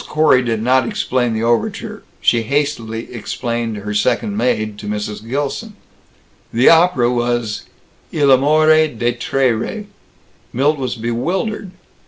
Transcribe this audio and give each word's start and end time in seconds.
Corey 0.07 0.41
did 0.41 0.63
not 0.63 0.87
explain 0.87 1.35
the 1.35 1.43
overture. 1.43 2.01
She 2.21 2.41
hastily 2.41 3.13
explained 3.13 3.77
her 3.77 3.93
second 3.93 4.35
maid, 4.35 4.79
to 4.79 4.87
Mrs. 4.87 5.23
Gilson. 5.29 5.75
The 6.51 6.69
opera 6.69 7.11
was 7.11 7.65
Il 8.11 8.31
Amore 8.31 8.87
dei 8.87 9.11
Tre 9.11 9.51
Re. 9.51 9.85
Milt 10.53 10.79
was 10.79 10.95
bewildered. 10.95 11.69